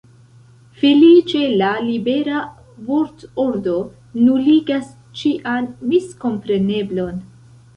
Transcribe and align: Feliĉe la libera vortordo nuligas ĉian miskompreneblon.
Feliĉe 0.77 1.41
la 1.61 1.73
libera 1.87 2.39
vortordo 2.87 3.75
nuligas 4.23 4.89
ĉian 5.21 5.69
miskompreneblon. 5.93 7.25